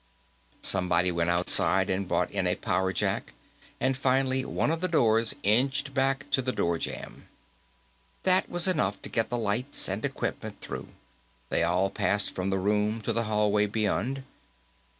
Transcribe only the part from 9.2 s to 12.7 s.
the lights and equipment through: they all passed from the